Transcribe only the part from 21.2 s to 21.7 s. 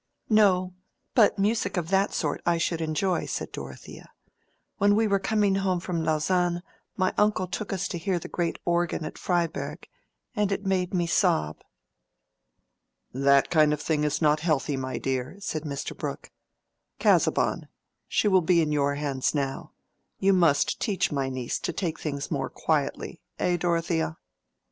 niece